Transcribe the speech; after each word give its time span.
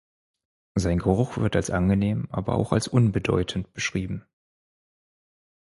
Sein 0.73 0.97
Geruch 0.97 1.37
wird 1.37 1.55
als 1.55 1.69
angenehm, 1.69 2.27
aber 2.31 2.55
auch 2.55 2.71
als 2.71 2.87
unbedeutend 2.87 3.71
beschrieben. 3.71 4.25